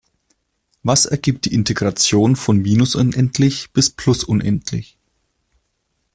Was 0.81 1.05
ergibt 1.05 1.45
die 1.45 1.53
Integration 1.53 2.35
von 2.35 2.57
minus 2.57 2.95
unendlich 2.95 3.71
bis 3.71 3.91
plus 3.91 4.23
unendlich? 4.23 4.97